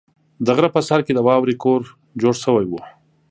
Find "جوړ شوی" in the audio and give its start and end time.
2.21-2.65